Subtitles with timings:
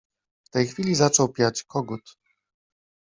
[0.43, 2.17] W tej chwili zaczął piać kogut.